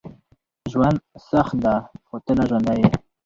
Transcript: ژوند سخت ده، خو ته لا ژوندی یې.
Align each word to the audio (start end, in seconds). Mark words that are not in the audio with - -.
ژوند 0.71 0.97
سخت 1.29 1.55
ده، 1.63 1.73
خو 2.07 2.15
ته 2.25 2.31
لا 2.37 2.43
ژوندی 2.49 2.73
یې. 2.81 2.87